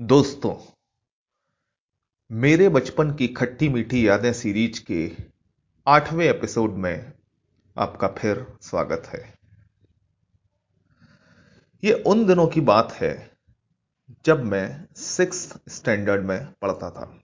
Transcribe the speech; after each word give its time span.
दोस्तों, 0.00 0.54
मेरे 2.30 2.68
बचपन 2.68 3.14
की 3.14 3.28
खट्टी 3.28 3.68
मीठी 3.68 4.08
यादें 4.08 4.32
सीरीज़ 4.32 4.80
के 4.84 5.16
आठवें 5.86 6.24
एपिसोड 6.26 6.70
में 6.70 7.12
आपका 7.76 8.08
फिर 8.08 8.44
स्वागत 8.62 9.02
है। 9.06 9.20
यह 11.84 12.02
उन 12.06 12.26
दिनों 12.26 12.46
की 12.46 12.60
बात 12.60 12.92
है 12.92 13.30
जब 14.24 14.44
मैं 14.44 14.86
सिक्स 14.96 15.54
स्टैंडर्ड 15.68 16.24
में 16.24 16.52
पढ़ता 16.52 16.90
था। 16.90 17.20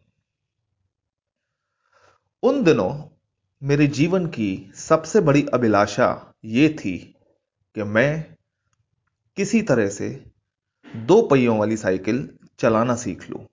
उन 2.42 2.64
दिनों 2.64 2.92
मेरे 3.62 3.86
जीवन 3.86 4.26
की 4.26 4.72
सबसे 4.74 5.20
बड़ी 5.20 5.46
अभिलाषा 5.54 6.34
यह 6.44 6.76
थी 6.76 6.98
कि 7.74 7.82
मैं 7.82 8.36
किसी 9.36 9.62
तरह 9.62 9.88
से 9.88 10.24
दो 10.96 11.22
पहियों 11.22 11.58
वाली 11.58 11.76
साइकिल 11.76 12.37
चलाना 12.58 12.94
सीख 12.96 13.28
लूँ। 13.30 13.44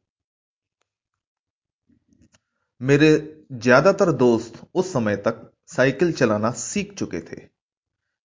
मेरे 2.82 3.10
ज़्यादातर 3.54 4.12
दोस्त 4.14 4.62
उस 4.76 4.92
समय 4.94 5.16
तक 5.18 5.50
साइकिल 5.68 6.12
चलाना 6.14 6.52
सीख 6.54 6.94
चुके 6.94 7.20
थे, 7.22 7.40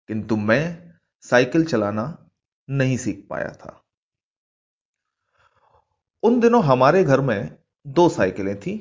किंतु 0.09 0.35
मैं 0.37 0.63
साइकिल 1.23 1.65
चलाना 1.65 2.05
नहीं 2.69 2.97
सीख 2.97 3.25
पाया 3.29 3.51
था। 3.53 3.81
उन 6.23 6.39
दिनों 6.39 6.63
हमारे 6.63 7.03
घर 7.03 7.21
में 7.21 7.57
दो 7.85 8.07
साइकिलें 8.09 8.55
थी। 8.59 8.75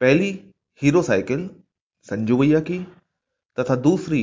पहली 0.00 0.30
हीरो 0.82 1.02
साइकिल 1.02 1.48
संजू 2.08 2.36
भैया 2.36 2.60
की, 2.60 2.78
तथा 3.58 3.76
दूसरी 3.78 4.22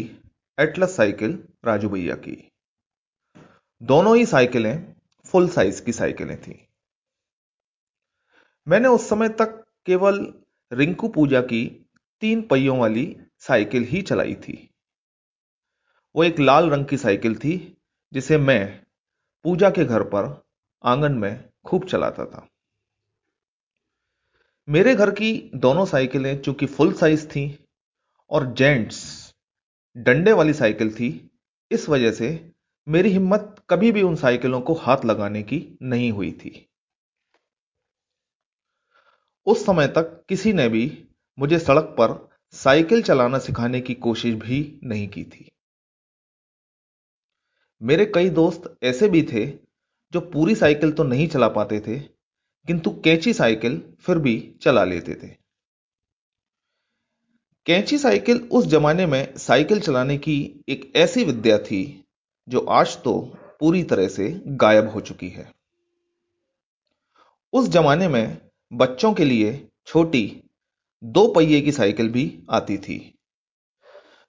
एटलस 0.58 0.95
साइकिल 0.95 1.44
राजू 1.66 1.89
भैया 1.89 2.16
की। 2.17 2.35
दोनों 3.81 4.16
ही 4.17 4.25
साइकिलें 4.25 4.94
फुल 5.31 5.49
साइज़ 5.49 5.84
की 5.84 5.91
साइकिलें 5.91 6.41
थी। 6.41 6.67
मैंने 8.67 8.88
उस 8.88 9.09
समय 9.09 9.30
तक 9.30 9.66
केवल 9.86 10.33
रिंकू 10.73 11.08
पूजा 11.08 11.42
की 11.42 11.89
तीन 12.22 12.42
पहियों 12.42 12.78
वाली 12.80 13.17
साइकिल 13.39 13.83
ही 13.83 14.02
चलाई 14.02 14.36
थी। 14.36 14.75
वो 16.16 16.23
एक 16.23 16.39
लाल 16.39 16.70
रंग 16.70 16.86
की 16.86 16.97
साइकिल 16.97 17.36
थी, 17.36 17.78
जिसे 18.14 18.38
मैं 18.38 18.83
पूजा 19.44 19.70
के 19.70 19.86
घर 19.86 20.03
पर 20.03 20.44
आँगन 20.83 21.11
में 21.11 21.50
खूब 21.66 21.86
चलाता 21.86 22.25
था। 22.25 22.48
मेरे 24.70 24.95
घर 24.95 25.11
की 25.11 25.52
दोनों 25.55 25.86
साइकिलें 25.86 26.42
चूँकि 26.42 26.66
फुल 26.66 26.94
साइज़ 26.94 27.27
थी 27.27 27.66
और 28.30 28.53
जेंट्स 28.53 29.00
डंडे 29.98 30.31
वाली 30.31 30.53
साइकिल 30.53 30.94
थी, 30.94 31.39
इस 31.72 31.89
वजह 31.89 32.11
से 32.11 32.52
मेरी 32.88 33.09
हिम्मत 33.09 33.50
कभी 33.72 33.91
भी 33.91 34.02
उन 34.02 34.16
साइकिलों 34.16 34.61
को 34.61 34.73
हाथ 34.73 35.05
लगाने 35.05 35.44
की 35.44 35.77
नहीं 35.81 36.11
हुई 36.11 36.31
थी। 36.31 36.69
उस 39.47 39.66
समय 39.66 39.88
तक 39.88 40.25
किसी 40.30 40.53
ने 40.53 40.67
भी 40.69 40.83
मुझे 41.38 41.59
सड़क 41.59 41.95
पर 41.99 42.30
साइकिल 42.53 43.02
चलाना 43.02 43.39
सिखाने 43.39 43.81
की 43.81 43.94
कोशिश 43.94 44.36
भी 44.36 44.80
नहीं 44.83 45.08
की 45.08 45.23
थी। 45.23 45.52
मेरे 47.81 48.05
कई 48.05 48.30
दोस्त 48.30 48.77
ऐसे 48.83 49.09
भी 49.09 49.22
थे 49.23 49.45
जो 50.14 50.22
पूरी 50.22 50.55
साइकिल 50.55 50.92
तो 50.92 51.03
नहीं 51.03 51.27
चला 51.27 51.47
पाते 51.47 51.80
थे, 51.80 51.99
किंतु 52.67 52.92
कैंची 53.03 53.33
साइकिल 53.33 53.81
फिर 53.99 54.17
भी 54.17 54.36
चला 54.61 54.83
लेते 54.83 55.16
थे। 55.16 55.36
कैंची 57.67 57.97
साइकिल 57.97 58.49
उस 58.52 58.66
जमाने 58.66 59.05
में 59.05 59.38
साइकिल 59.38 59.80
चलाने 59.80 60.17
की 60.17 60.64
एक 60.69 60.92
ऐसी 60.95 61.23
विद्या 61.23 61.58
थी 61.58 61.83
जो 62.47 62.59
आज 62.59 62.97
तो 63.03 63.14
पूरी 63.62 63.84
तरह 63.84 64.08
से 64.08 64.30
गायब 64.48 64.88
हो 64.90 65.02
चुकी 65.02 65.30
है। 65.30 65.52
उस 67.54 67.67
जमाने 67.67 68.08
में 68.08 68.38
बच्चों 68.72 69.14
के 69.14 69.26
लिए 69.26 69.67
छोटी 69.88 70.23
दो 71.04 71.28
पहिए 71.28 71.62
की 71.62 71.72
साइकिल 71.72 72.09
भी 72.09 72.23
आती 72.50 72.78
थी, 72.78 72.98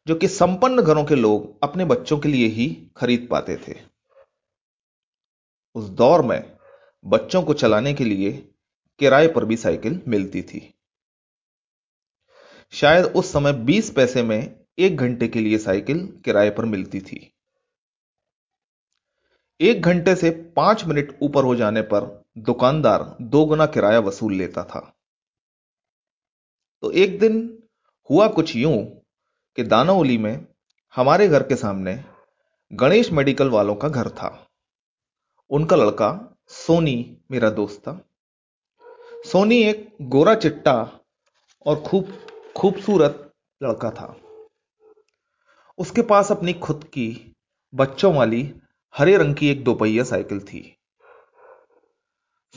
जो 0.07 0.15
कि 0.15 0.29
संपन्न 0.29 0.83
घरों 0.83 1.05
के 1.05 1.15
लोग 1.15 1.59
अपने 1.63 1.85
बच्चों 1.85 2.19
के 2.19 2.29
लिए 2.29 2.47
ही 2.47 2.69
खरीद 2.97 3.29
पाते 3.31 3.57
थे। 3.69 3.75
उस 5.75 5.85
दौर 5.85 6.23
में 6.23 6.57
बच्चों 7.05 7.43
को 7.43 7.55
चलाने 7.55 7.95
के 7.95 8.05
लिए 8.05 8.33
किराए 9.01 9.29
पर 9.29 9.45
भी 9.45 9.57
साइकिल 9.57 10.01
मिलती 10.09 10.43
थी। 10.43 10.75
शायद 12.73 13.05
उस 13.05 13.33
समय 13.33 13.53
20 13.53 13.91
पैसे 13.91 14.23
में 14.23 14.65
एक 14.79 14.97
घंटे 14.97 15.29
के 15.29 15.41
लिए 15.41 15.59
साइकिल 15.59 16.07
किराए 16.25 16.51
पर 16.51 16.65
मिलती 16.65 17.01
थी। 17.01 17.29
एक 19.63 19.83
घंटे 19.83 20.17
से 20.17 20.31
पाँच 20.31 20.85
मिनट 20.85 21.19
ऊपर 21.23 21.45
हो 21.45 21.57
जाने 21.57 21.83
पर 21.83 22.25
दुकानदार 22.39 23.17
दो 23.21 23.45
गुना 23.45 23.67
किराया 23.67 24.01
वसूल 24.01 24.35
लेता 24.35 24.65
था। 24.65 24.97
तो 26.83 26.91
एक 26.91 27.19
दिन 27.19 27.63
हुआ 28.11 28.29
कुछ 28.29 28.57
यूँ 28.57 28.85
कि 29.57 29.63
दानावली 29.63 30.19
में 30.19 30.47
हमारे 30.97 31.29
घर 31.29 31.43
के 31.43 31.57
सामने 31.57 32.05
गणेश 32.73 33.13
मेडिकल 33.13 33.51
वालों 33.51 33.75
का 33.75 33.89
घर 33.89 34.09
था। 34.09 34.49
उनका 35.51 35.77
लड़का 35.77 36.39
सोनी, 36.49 37.17
मेरा 37.31 37.51
दोस्त 37.51 37.81
था। 37.81 38.09
सोनी 39.33 39.63
एक 39.63 39.97
गोरा 40.03 40.35
चिट्टा 40.35 41.01
और 41.67 41.81
खूब, 41.81 42.27
खूबसूरत 42.57 43.33
लड़का 43.63 43.91
था। 43.91 44.17
उसके 45.79 46.03
पास 46.03 46.33
अपनी 46.33 46.53
खुद 46.53 46.85
की 46.85 47.37
बच्चों 47.75 48.15
वाली 48.15 48.55
हरे 48.95 49.17
रंग 49.17 49.35
की 49.35 49.49
एक 49.49 49.65
दोपहिया 49.65 50.05
साइकिल 50.05 50.41
थी। 50.41 50.77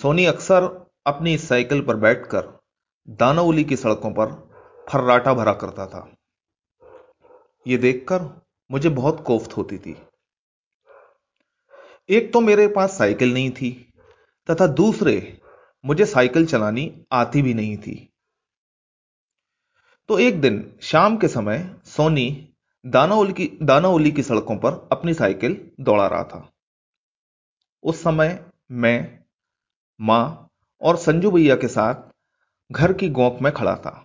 सोनी 0.02 0.26
अक्सर 0.26 0.64
अपनी 1.06 1.38
साइकिल 1.38 1.82
पर 1.82 1.96
बैठकर 1.96 2.60
दानावली 3.10 3.64
की 3.64 3.76
सड़कों 3.76 4.12
पर 4.12 4.32
फर्राटा 4.90 5.34
भरा 5.34 5.54
करता 5.54 5.88
था। 5.88 6.16
यह 7.68 7.78
देखकर 7.78 8.42
मुझे 8.72 8.90
बहुत 8.90 9.24
कोफ्त 9.28 9.58
होती 9.58 9.78
थी। 9.78 9.98
एक 12.10 12.34
तो 12.34 12.42
मेरे 12.42 12.68
पास 12.68 12.98
साइकिल 12.98 13.34
नहीं 13.34 13.52
थी 13.52 13.94
तथा 14.50 14.68
दूसरे 14.68 15.42
मुझे 15.86 16.06
साइकिल 16.06 16.46
चलानी 16.46 17.06
आती 17.12 17.42
भी 17.42 17.54
नहीं 17.54 17.78
थी। 17.78 18.14
तो 20.08 20.20
एक 20.20 20.42
दिन 20.42 20.80
शाम 20.82 21.18
के 21.18 21.28
समय 21.28 21.76
सोनी 21.86 22.55
दानाउली 22.86 24.12
की 24.12 24.24
सड़कों 24.24 24.56
पर 24.58 24.88
अपनी 24.92 25.14
साइकिल 25.14 25.58
दौड़ा 25.82 26.08
रहा 26.08 26.24
था। 26.24 26.50
उस 27.84 28.02
समय 28.04 28.40
मैं, 28.74 29.20
माँ 30.00 30.50
और 30.82 30.98
संजू 30.98 31.32
भैया 31.32 31.56
के 31.56 31.68
साथ 31.68 32.04
घर 32.72 32.94
की 32.94 33.10
गोंक 33.10 33.38
में 33.42 33.52
खड़ा 33.54 33.76
था। 33.76 34.02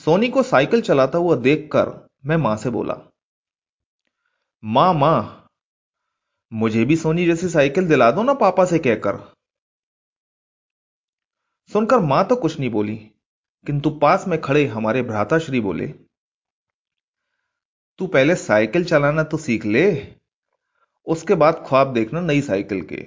सोनी 0.00 0.28
को 0.28 0.42
साइकिल 0.42 0.80
चलाता 0.82 1.18
हुआ 1.18 1.36
देखकर 1.38 1.90
मैं 2.26 2.36
माँ 2.36 2.56
से 2.56 2.70
बोला, 2.70 2.96
माँ 4.62 4.92
माँ, 4.94 5.48
मुझे 6.52 6.84
भी 6.84 6.96
सोनी 6.96 7.26
जैसी 7.26 7.48
साइकिल 7.48 7.88
दिला 7.88 8.10
दो 8.10 8.22
ना 8.22 8.34
पापा 8.36 8.64
से 8.64 8.78
कहकर। 8.78 9.22
सुनकर 11.70 11.98
माँ 12.00 12.24
तो 12.24 12.36
कुछ 12.36 12.58
नहीं 12.60 12.70
बोली, 12.70 12.96
किंतु 13.66 13.90
पास 13.98 14.26
में 14.28 14.40
खड़े 14.40 14.66
हमारे 14.66 15.02
भ्राताश्री 15.02 15.60
बोले 15.60 15.86
तू 18.00 18.06
पहले 18.06 18.34
साइकिल 18.36 18.84
चलाना 18.84 19.22
तो 19.22 19.36
सीख 19.36 19.64
ले, 19.66 20.14
उसके 21.06 21.34
बाद 21.34 21.64
ख्वाब 21.68 21.92
देखना 21.92 22.20
नई 22.20 22.40
साइकिल 22.42 22.80
के। 22.82 23.06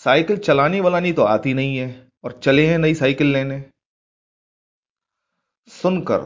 साइकिल 0.00 0.36
चलानी 0.38 0.80
वालानी 0.80 1.12
तो 1.12 1.22
आती 1.22 1.54
नहीं 1.54 1.76
है, 1.76 1.88
और 2.24 2.40
चले 2.42 2.66
हैं 2.66 2.78
नई 2.78 2.94
साइकिल 2.94 3.32
लेने। 3.32 3.62
सुनकर 5.68 6.20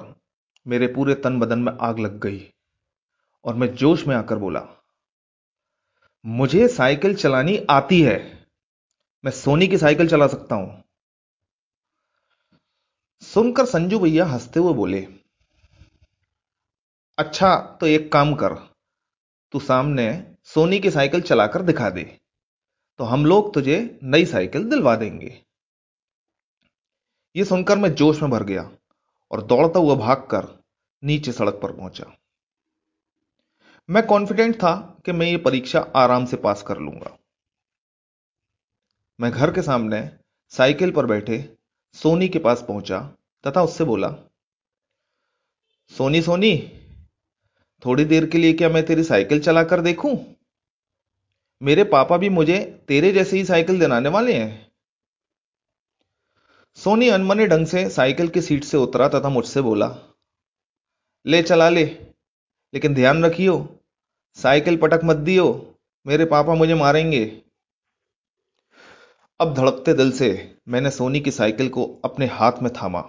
मेरे 0.66 0.86
पूरे 0.86 1.14
तन 1.14 1.38
बदन 1.40 1.58
में 1.58 1.72
आग 1.72 1.98
लग 1.98 2.18
गई, 2.20 2.40
और 3.44 3.54
मैं 3.54 3.74
जोश 3.74 4.06
में 4.06 4.14
आकर 4.16 4.38
बोला, 4.38 4.66
मुझे 6.24 6.66
साइकिल 6.68 7.14
चलानी 7.14 7.56
आती 7.70 8.00
है, 8.02 8.18
मैं 9.24 9.32
सोनी 9.32 9.68
की 9.68 9.78
साइकिल 9.78 10.08
चला 10.08 10.26
सकता 10.26 10.54
हूँ। 10.54 10.82
सुनकर 13.22 13.66
संजू 13.66 13.98
भैया 13.98 14.24
हँसते 14.26 14.60
हुए 14.60 14.72
बोले 14.74 15.06
अच्छा 17.18 17.56
तो 17.80 17.86
एक 17.86 18.10
काम 18.12 18.34
कर। 18.34 18.54
तू 19.54 19.60
सामने 19.60 20.04
सोनी 20.44 20.78
की 20.80 20.90
साइकिल 20.90 21.20
चलाकर 21.20 21.62
दिखा 21.62 21.88
दे। 21.90 22.02
तो 23.00 23.04
हम 23.04 23.26
लोग 23.26 23.52
तुझे 23.54 23.78
नई 24.04 24.24
साइकिल 24.24 24.64
दिलवा 24.64 24.94
देंगे। 24.96 25.32
यह 27.34 27.44
सुनकर 27.44 27.78
मैं 27.78 27.92
जोश 27.94 28.22
में 28.22 28.30
भर 28.30 28.44
गया 28.44 28.70
और 29.30 29.42
दौड़ता 29.42 29.80
हुआ 29.80 29.94
भागकर 29.96 30.48
नीचे 31.02 31.32
सड़क 31.32 31.58
पर 31.62 31.72
पहुँचा। 31.72 32.12
मैं 33.88 34.06
कॉन्फिडेंट 34.06 34.56
था 34.56 34.74
कि 35.04 35.12
मैं 35.12 35.26
ये 35.26 35.36
परीक्षा 35.40 35.80
आराम 35.96 36.26
से 36.26 36.36
पास 36.36 36.62
कर 36.62 36.78
लूँगा। 36.78 37.16
मैं 39.18 39.32
घर 39.32 39.52
के 39.52 39.62
सामने 39.62 40.08
साइकिल 40.52 40.90
पर 40.90 41.06
बैठे 41.06 41.44
सोनी 41.94 42.28
के 42.28 42.38
पास 42.38 42.64
पहुँचा 42.68 43.00
तथा 43.44 43.62
उससे 43.62 43.84
बोला, 43.84 44.16
सोनी 45.92 46.22
सोनी 46.22 46.56
थोड़ी 47.82 48.04
देर 48.04 48.26
के 48.26 48.38
लिए 48.38 48.52
क्या 48.52 48.68
मैं 48.68 48.84
तेरी 48.86 49.02
साइकिल 49.04 49.40
चलाकर 49.40 49.80
देखूँ? 49.80 50.16
मेरे 51.60 51.84
पापा 51.84 52.16
भी 52.16 52.28
मुझे 52.28 52.58
तेरे 52.88 53.12
जैसे 53.12 53.36
ही 53.36 53.44
साइकिल 53.44 53.78
दिलाने 53.80 54.08
वाले 54.08 54.34
हैं। 54.34 54.66
सोनी 56.78 57.08
अनमने 57.08 57.46
ढंग 57.46 57.66
से 57.66 57.88
साइकिल 57.90 58.28
की 58.28 58.40
सीट 58.42 58.64
से 58.64 58.76
उतरा 58.76 59.08
तथा 59.08 59.28
मुझसे 59.28 59.60
बोला, 59.60 59.96
ले 61.26 61.42
चला 61.42 61.68
ले, 61.68 61.84
लेकिन 62.74 62.94
ध्यान 62.94 63.24
रखियो, 63.24 63.56
साइकिल 64.36 64.76
पटक 64.76 65.00
मत 65.04 65.16
दियो, 65.18 65.74
मेरे 66.06 66.24
पापा 66.24 66.54
मुझे 66.54 66.74
मारेंगे। 66.74 67.24
अब 69.40 69.54
धड़कते 69.54 69.94
दिल 69.94 70.12
से 70.12 70.30
मैंने 70.68 70.90
सोनी 70.90 71.20
की 71.20 71.30
साइकिल 71.30 71.68
को 71.68 71.84
अपने 72.04 72.26
हाथ 72.28 72.62
में 72.62 72.72
थामा, 72.72 73.00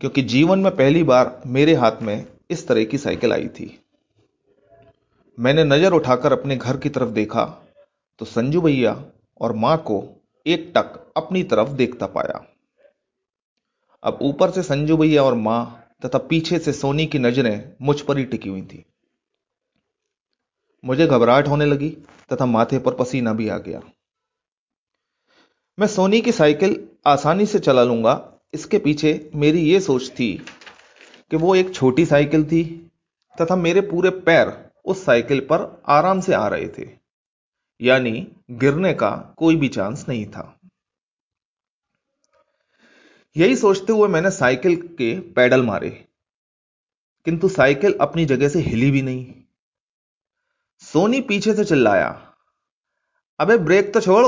क्योंकि 0.00 0.22
जीवन 0.24 0.58
में 0.58 0.74
पहली 0.76 1.02
बार 1.02 1.40
मेरे 1.46 1.74
हाथ 1.74 2.02
में 2.02 2.26
इस 2.50 2.66
तरह 2.68 2.84
की 2.84 2.98
साइकिल 2.98 3.32
आई 3.32 3.48
थी। 3.50 3.66
मैंने 5.38 5.64
नज़र 5.64 5.92
उठाकर 5.92 6.32
अपने 6.32 6.56
घर 6.56 6.76
की 6.76 6.88
तरफ़ 6.88 7.08
देखा 7.10 7.44
तो 8.20 8.24
संजू 8.24 8.60
भैया 8.60 8.92
और 9.40 9.52
माँ 9.54 9.76
को 9.86 10.02
एक 10.46 10.72
टक 10.76 11.12
अपनी 11.16 11.42
तरफ़ 11.44 11.68
देखता 11.70 12.06
पाया। 12.08 12.44
अब 14.02 14.18
ऊपर 14.22 14.50
से 14.50 14.62
संजू 14.62 14.96
भैया 14.96 15.22
और 15.22 15.34
माँ 15.36 15.60
तथा 16.04 16.18
पीछे 16.28 16.58
से 16.58 16.72
सोनी 16.72 17.06
की 17.06 17.18
नज़रें 17.18 17.72
मुझ 17.82 18.00
पर 18.00 18.18
ही 18.18 18.24
टिकी 18.24 18.48
हुई 18.48 18.62
थी। 18.62 18.84
मुझे 20.84 21.06
घबराहट 21.06 21.48
होने 21.48 21.66
लगी 21.66 21.90
तथा 22.30 22.46
माथे 22.46 22.78
पर 22.78 22.94
पसीना 22.94 23.32
भी 23.32 23.48
आ 23.48 23.58
गया। 23.58 23.80
मैं 25.78 25.86
सोनी 25.86 26.20
की 26.20 26.32
साइकिल 26.32 26.76
आसानी 27.06 27.46
से 27.46 27.58
चला 27.58 27.82
लूँगा, 27.84 28.40
इसके 28.54 28.78
पीछे 28.78 29.30
मेरी 29.34 29.60
यह 29.62 29.80
सोच 29.80 30.08
थी 30.10 30.30
कि 31.30 31.36
वो 31.36 31.54
एक 31.54 31.74
छोटी 31.74 32.06
साइकिल 32.06 32.44
थी 32.44 32.90
तथा 33.40 33.56
मेरे 33.56 33.80
पूरे 33.80 34.10
पैर 34.10 34.70
उस 34.84 35.04
साइकिल 35.04 35.40
पर 35.40 35.82
आराम 35.86 36.20
से 36.20 36.34
आ 36.34 36.48
रहे 36.48 36.68
थे। 36.68 36.98
यानी 37.80 38.32
गिरने 38.50 38.94
का 38.94 39.34
कोई 39.38 39.56
भी 39.56 39.68
चांस 39.68 40.08
नहीं 40.08 40.26
था। 40.26 40.60
यही 43.36 43.56
सोचते 43.56 43.92
हुए 43.92 44.08
मैंने 44.08 44.30
साइकिल 44.30 44.88
के 44.88 45.20
पैडल 45.20 45.62
मारे। 45.62 46.08
किंतु 47.24 47.48
साइकिल 47.48 47.98
अपनी 48.00 48.24
जगह 48.24 48.48
से 48.48 48.58
हिली 48.58 48.90
भी 48.90 49.02
नहीं। 49.02 49.34
सोनी 50.80 51.20
पीछे 51.20 51.54
से 51.54 51.64
चिल्लाया, 51.64 52.34
अबे 53.40 53.58
ब्रेक 53.58 53.94
तो 53.94 54.00
छोड़। 54.00 54.26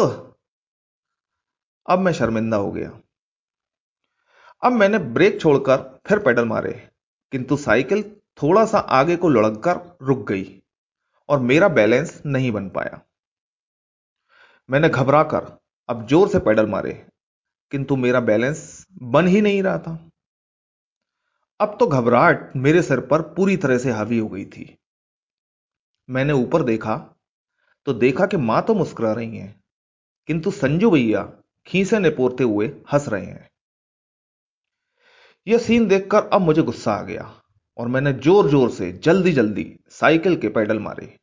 अब 1.86 1.98
मैं 1.98 2.12
शर्मिंदा 2.12 2.56
हो 2.56 2.72
गया। 2.72 3.00
अब 4.64 4.72
मैंने 4.72 4.98
ब्रेक 4.98 5.40
छोड़कर 5.40 6.00
फिर 6.06 6.18
पैडल 6.18 6.44
मारे। 6.44 6.89
किंतु 7.32 7.56
साइकिल 7.58 8.02
थोड़ा 8.38 8.64
सा 8.66 8.78
आगे 8.78 9.16
को 9.16 9.28
लुढ़क 9.28 9.60
कर 9.64 9.80
रुक 10.02 10.26
गई 10.28 10.44
और 11.28 11.40
मेरा 11.40 11.68
बैलेंस 11.70 12.20
नहीं 12.26 12.50
बन 12.52 12.68
पाया। 12.70 13.00
मैंने 14.68 14.88
घबरा 14.88 15.22
कर 15.24 15.46
अब 15.88 16.06
ज़ोर 16.06 16.28
से 16.28 16.38
पैडल 16.40 16.66
मारे, 16.66 16.92
किंतु 17.72 17.96
मेरा 17.96 18.20
बैलेंस 18.22 18.86
बन 19.04 19.26
ही 19.26 19.40
नहीं 19.40 19.62
रहा 19.62 19.78
था। 19.78 19.98
अब 21.60 21.76
तो 21.80 21.86
घबराहट 21.88 22.56
मेरे 22.56 22.82
सिर 22.82 23.00
पर 23.06 23.22
पूरी 23.32 23.56
तरह 23.56 23.78
से 23.78 23.90
हावी 23.90 24.18
हो 24.18 24.28
गई 24.28 24.44
थी। 24.46 24.76
मैंने 26.08 26.32
ऊपर 26.34 26.62
देखा 26.64 26.96
तो 27.86 27.92
देखा 27.94 28.26
कि 28.26 28.36
माँ 28.38 28.62
तो 28.62 28.74
मुस्कुरा 28.74 29.12
रही 29.12 29.36
हैं, 29.36 29.54
किंतु 30.28 30.50
संजू 30.52 30.90
भैया 30.90 31.22
खीसे 31.66 31.98
निपोरते 31.98 32.44
हुए 32.44 32.66
हंस 32.92 33.08
रहे 33.08 33.26
हैं। 33.26 33.48
यह 35.46 35.58
सीन 35.58 35.86
देखकर 35.88 36.28
अब 36.28 36.40
मुझे 36.40 36.62
गुस्सा 36.62 36.92
आ 36.92 37.02
गया 37.02 37.22
और 37.78 37.88
मैंने 37.88 38.12
ज़ोर 38.14 38.48
ज़ोर 38.50 38.70
से 38.70 38.90
जल्दी 39.04 39.32
जल्दी 39.32 39.64
साइकिल 39.90 40.36
के 40.36 40.48
पैडल 40.48 40.78
मारे। 40.78 41.14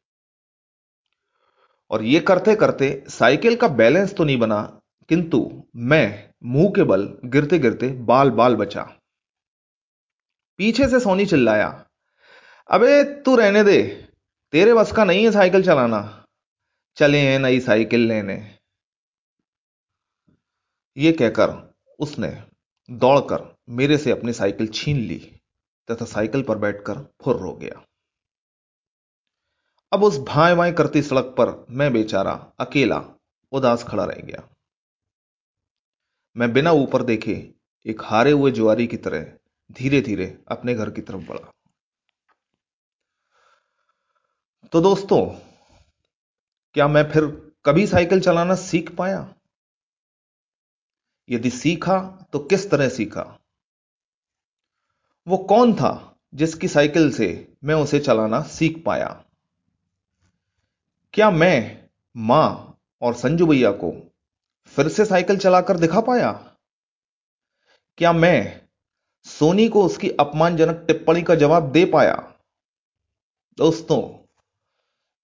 और 1.92 2.04
यह 2.04 2.24
करते 2.28 2.56
करते 2.56 2.90
साइकिल 3.10 3.56
का 3.56 3.68
बैलेंस 3.68 4.16
तो 4.16 4.24
नहीं 4.24 4.38
बना, 4.40 4.62
किंतु 5.10 5.40
मैं 5.84 6.30
मुँह 6.46 6.70
के 6.76 6.84
बल 6.84 7.04
गिरते 7.26 7.60
गिरते 7.60 7.88
बाल 8.06 8.30
बाल 8.32 8.56
बचा। 8.56 8.84
पीछे 10.60 10.88
से 10.88 11.00
सोनी 11.00 11.26
चिल्लाया, 11.26 11.68
अबे, 12.70 13.04
तू 13.04 13.36
रहने 13.36 13.64
दे, 13.64 13.82
तेरे 14.54 14.74
बस 14.74 14.92
का 14.92 15.04
नहीं 15.04 15.24
है 15.26 15.32
साइकिल 15.32 15.64
चलाना। 15.64 16.02
चले 16.98 17.20
हैं 17.20 17.38
नई 17.40 17.60
साइकिल 17.60 18.08
लेने। 18.08 18.36
ये 20.98 21.12
कहकर 21.12 21.56
उसने 22.00 22.30
दौड़कर 22.90 23.57
मेरे 23.70 23.98
से 23.98 24.12
अपनी 24.12 24.34
साइकिल 24.34 24.68
छीन 24.68 24.98
ली 24.98 25.40
तथा 25.92 26.06
साइकिल 26.06 26.44
पर 26.44 26.58
बैठकर 26.58 27.16
फुर 27.24 27.36
हो 27.36 27.54
गया। 27.54 27.86
अब 29.94 30.04
उस 30.04 30.18
भाई 30.18 30.56
भाई 30.56 30.72
करती 30.72 31.02
सड़क 31.02 31.26
पर 31.26 31.66
मैं 31.70 31.94
बेचारा 31.94 32.54
अकेला 32.60 33.10
उदास 33.52 33.84
खड़ा 33.84 34.06
रह 34.06 34.22
गया। 34.22 34.50
मैं 36.38 36.54
बिना 36.54 36.72
ऊपर 36.72 37.04
देखे 37.04 37.54
एक 37.86 38.02
हारे 38.02 38.32
हुए 38.32 38.52
जुआरी 38.52 38.88
की 38.88 38.98
तरह 38.98 39.38
धीरे 39.72 40.02
धीरे 40.02 40.44
अपने 40.48 40.74
घर 40.74 40.92
की 40.92 41.02
तरफ़ 41.02 41.22
बढ़ा। 41.22 41.52
तो 44.72 44.82
दोस्तों, 44.82 45.26
क्या 46.74 46.88
मैं 46.88 47.12
फिर 47.12 47.54
कभी 47.66 47.88
साइकिल 47.88 48.22
चलाना 48.22 48.56
सीख 48.56 48.96
पाया? 48.96 49.36
यदि 51.30 51.50
सीखा 51.50 52.28
तो 52.34 52.40
किस 52.40 52.72
तरह 52.72 52.90
सीखा? 52.90 53.37
वो 55.28 55.38
कौन 55.38 55.74
था 55.74 56.20
जिसकी 56.34 56.68
साइकिल 56.68 57.12
से 57.12 57.56
मैं 57.64 57.76
उसे 57.76 58.00
चलाना 58.00 58.42
सीख 58.42 58.84
पाया? 58.86 59.08
क्या 61.14 61.32
मैं 61.32 61.88
माँ 62.16 62.78
और 63.02 63.14
संजू 63.14 63.48
भैया 63.48 63.72
को 63.72 63.92
फिर 64.66 64.88
से 64.88 65.06
साइकिल 65.06 65.38
चलाकर 65.38 65.78
दिखा 65.78 66.02
पाया? 66.02 66.32
क्या 67.98 68.14
मैं 68.14 68.62
सोनी 69.26 69.68
को 69.70 69.84
उसकी 69.84 70.10
अपमानजनक 70.10 70.84
टिप्पणी 70.88 71.22
का 71.22 71.36
जवाब 71.36 71.72
दे 71.72 71.86
पाया? 71.86 72.16
दोस्तों, 73.58 74.02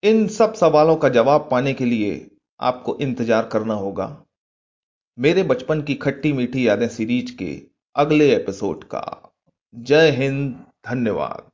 इन 0.04 0.28
सब 0.28 0.54
सवालों 0.54 0.96
का 0.96 1.10
जवाब 1.10 1.48
पाने 1.52 1.74
के 1.74 1.86
लिए 1.86 2.32
आपको 2.60 2.98
इंतज़ार 3.02 3.46
करना 3.46 3.74
होगा। 3.74 4.26
मेरे 5.18 5.44
बचपन 5.44 5.82
की 5.82 5.96
खट्टी 5.96 6.34
मीठी 6.34 6.68
यादें 6.68 6.88
सीरीज़ 6.88 7.36
के 7.36 7.62
अगले 7.96 8.36
एपिसोड 8.36 8.84
का। 8.84 9.23
जय 9.74 10.12
हिंद 10.12 10.54
धन्यवाद। 10.86 11.53